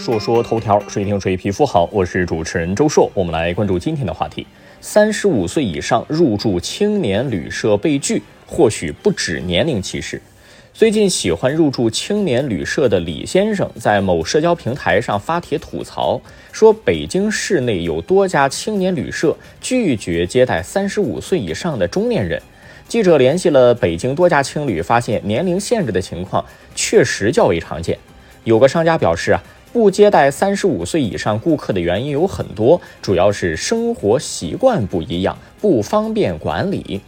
[0.00, 1.86] 说说头条，谁听谁皮肤好。
[1.92, 4.46] 我是主持人周硕，我们来关注今天的话题：
[4.80, 10.18] 三十五岁以上入住青年旅社被拒，或许不止年龄歧视。
[10.72, 16.18] 最近喜欢入住青年旅社的李先生，在某社交平台上发帖吐槽，
[16.50, 22.40] 说北京市内有多家青年旅社拒绝接待三十五岁以上的中年人。
[22.88, 26.42] 记者联系了北京多家青旅，发现年龄限制的情况
[26.74, 27.98] 确实较为常见。
[28.44, 29.42] 有个商家表示啊，
[29.72, 37.00] 不接待三十五岁以上顾客的原因有很多，主要是生活习惯不一样，不方便管理。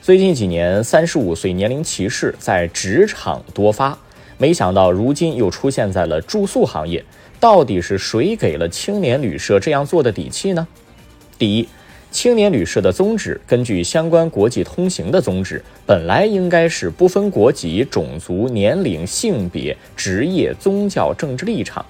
[0.00, 3.98] 最近几年，三十五岁年龄歧视在职场多发，
[4.38, 7.04] 没想到如今又出现在了住宿行业。
[7.40, 10.66] 到底是谁给了青年旅社这样做的底气呢？
[11.36, 11.68] 第一，
[12.12, 21.84] 青年旅社的宗旨，根据相关国际通行的宗旨，本来应该是不分国籍、种族、年龄、性别、职业、宗教、政治立场，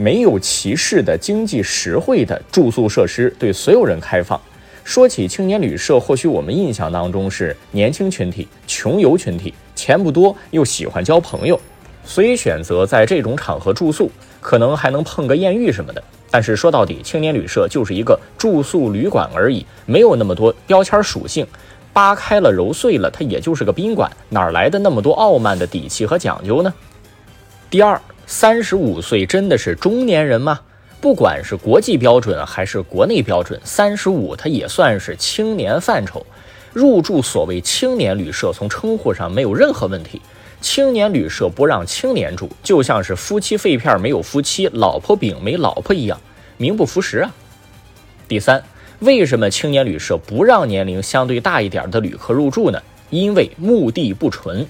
[0.00, 4.40] 没有歧视的经济实惠的住宿设施，对所有人开放。
[4.84, 11.60] 说起青年旅社，或许我们印象当中是年轻群体、穷游群体，钱不多又喜欢交朋友，
[12.04, 14.08] 所以选择在这种场合住宿，
[14.40, 16.00] 可能还能碰个艳遇什么的。
[16.30, 21.44] 但是说到底，青年旅社就是一个住宿旅馆而已，没有那么多标签属性，
[21.92, 26.72] 扒开了揉碎了，它也就是个宾馆，哪来的那么多傲慢的底气和讲究呢？
[27.68, 30.60] 第二，三十五岁真的是中年人吗？
[31.00, 36.26] 不管是国际标准还是国内标准，三十五它也算是青年范畴。
[36.74, 40.20] 入住所谓青年旅社，从称呼上没有任何问题。
[40.60, 46.20] 青年旅社不让青年住，就像是夫妻肺片没有夫妻，老婆饼没老婆一样，
[46.58, 47.34] 名不符实啊。
[48.28, 48.62] 第三，
[48.98, 52.78] 为什么青年旅社不让年龄相对大一点的旅客入住呢？
[53.08, 54.66] 因为目的不纯。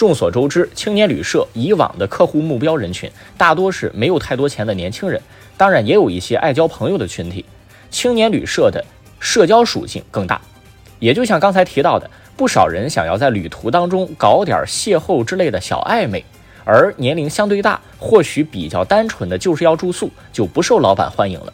[0.00, 5.20] 众所周知，青年旅社以往的客户目标人群大多是没有太多钱的年轻人。
[5.58, 7.44] 当然也有一些爱交朋友的群体，
[7.90, 8.82] 青年旅社的
[9.18, 10.40] 社交属性更大。
[11.00, 16.24] 也就像刚才提到的，不少人想要在旅途当中搞点邂逅之类的小暧昧，
[16.64, 21.52] 而年龄相对大，或许比较单纯的就是要住宿，就不受老板欢迎了。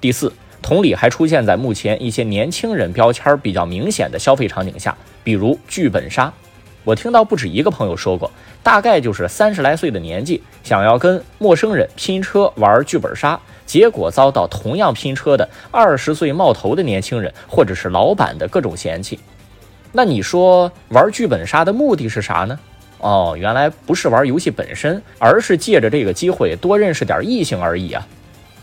[0.00, 0.32] 第四，
[0.62, 6.32] 同理还出现在目前一些年轻人标签比较明显的消费场景下，比如剧本杀。
[6.84, 8.30] 我听到不止一个朋友说过，
[8.62, 19.20] 大概就是三十来岁的年纪，想要跟陌生人拼车玩剧本杀，结果遭到同样拼车的二十岁冒头的年轻人或者是老板的各种嫌弃。
[19.92, 22.58] 那你说玩剧本杀的目的是啥呢？
[22.98, 28.06] 哦，原来不是玩游戏本身，而是借着这个机会多认识点异性而已啊。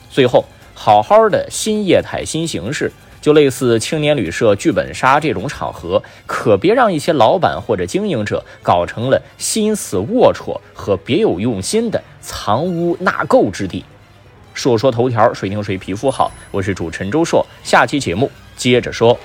[0.10, 0.44] 最后，
[0.74, 2.92] 好好的新业态新形式。
[3.22, 13.84] 就类似青年旅社剧本杀这种场合，可别让一些老板或者经营者搞成了心思龌龊和别有用心的藏污纳垢之地。
[14.54, 16.32] 说说头条，谁听谁皮肤好。
[16.52, 19.18] 我是主持人周硕，下期节目接着说。